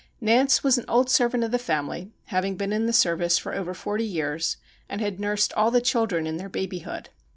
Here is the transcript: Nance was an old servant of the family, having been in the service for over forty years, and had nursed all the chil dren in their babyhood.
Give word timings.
Nance 0.19 0.63
was 0.63 0.79
an 0.79 0.85
old 0.87 1.11
servant 1.11 1.43
of 1.43 1.51
the 1.51 1.59
family, 1.59 2.11
having 2.25 2.55
been 2.55 2.73
in 2.73 2.87
the 2.87 2.91
service 2.91 3.37
for 3.37 3.53
over 3.53 3.75
forty 3.75 4.03
years, 4.03 4.57
and 4.89 4.99
had 4.99 5.19
nursed 5.19 5.53
all 5.53 5.69
the 5.69 5.79
chil 5.79 6.07
dren 6.07 6.25
in 6.25 6.37
their 6.37 6.49
babyhood. 6.49 7.09